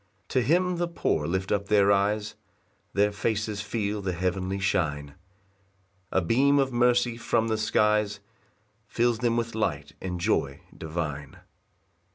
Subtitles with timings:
[0.23, 2.33] 4 To him the poor lift up their eyes,
[2.93, 5.13] Their faces feel the heavenly shine;
[6.11, 8.19] A beam of mercy from the skies
[8.87, 11.37] Fills them with light and joy divine.